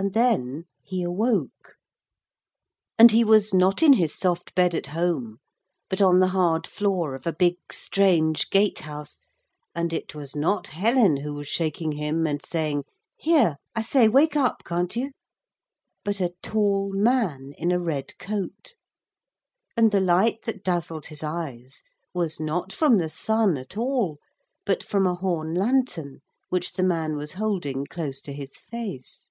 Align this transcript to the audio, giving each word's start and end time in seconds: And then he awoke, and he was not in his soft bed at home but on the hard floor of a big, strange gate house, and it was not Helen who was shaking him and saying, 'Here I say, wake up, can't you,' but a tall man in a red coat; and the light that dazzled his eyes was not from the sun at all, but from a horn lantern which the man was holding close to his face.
And 0.00 0.14
then 0.14 0.66
he 0.84 1.02
awoke, 1.02 1.74
and 2.96 3.10
he 3.10 3.24
was 3.24 3.52
not 3.52 3.82
in 3.82 3.94
his 3.94 4.14
soft 4.16 4.54
bed 4.54 4.72
at 4.72 4.86
home 4.86 5.38
but 5.90 6.00
on 6.00 6.20
the 6.20 6.28
hard 6.28 6.68
floor 6.68 7.16
of 7.16 7.26
a 7.26 7.32
big, 7.32 7.56
strange 7.72 8.48
gate 8.50 8.78
house, 8.78 9.20
and 9.74 9.92
it 9.92 10.14
was 10.14 10.36
not 10.36 10.68
Helen 10.68 11.16
who 11.16 11.34
was 11.34 11.48
shaking 11.48 11.90
him 11.90 12.28
and 12.28 12.40
saying, 12.44 12.84
'Here 13.16 13.56
I 13.74 13.82
say, 13.82 14.06
wake 14.06 14.36
up, 14.36 14.62
can't 14.64 14.94
you,' 14.94 15.10
but 16.04 16.20
a 16.20 16.32
tall 16.44 16.92
man 16.92 17.52
in 17.58 17.72
a 17.72 17.80
red 17.80 18.16
coat; 18.20 18.76
and 19.76 19.90
the 19.90 19.98
light 20.00 20.42
that 20.44 20.62
dazzled 20.62 21.06
his 21.06 21.24
eyes 21.24 21.82
was 22.14 22.38
not 22.38 22.72
from 22.72 22.98
the 22.98 23.10
sun 23.10 23.56
at 23.58 23.76
all, 23.76 24.20
but 24.64 24.84
from 24.84 25.08
a 25.08 25.16
horn 25.16 25.54
lantern 25.54 26.20
which 26.50 26.74
the 26.74 26.84
man 26.84 27.16
was 27.16 27.32
holding 27.32 27.84
close 27.84 28.20
to 28.20 28.32
his 28.32 28.56
face. 28.58 29.24